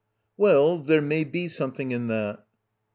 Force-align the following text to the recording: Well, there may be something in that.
Well, 0.35 0.79
there 0.79 0.99
may 0.99 1.23
be 1.23 1.47
something 1.47 1.91
in 1.91 2.07
that. 2.07 2.43